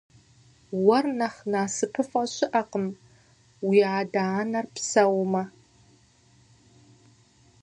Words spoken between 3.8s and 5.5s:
адэ-анэр псэумэ.